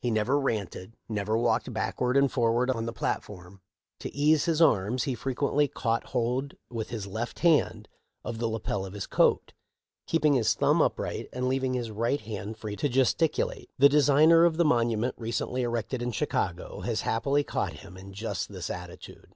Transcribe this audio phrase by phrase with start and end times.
[0.00, 3.60] He never ranted, never walked backward and forward on the platform.
[3.98, 7.86] To ease his arms he frequently caught hold, with his left hand,
[8.24, 9.52] of the lapel of his coat,
[10.06, 13.68] keep ing his thumb upright and leaving his right hand free to gesticulate.
[13.76, 18.48] The designer of the monument recently erected in Chicago has happily caught him in just
[18.50, 19.34] this attitude.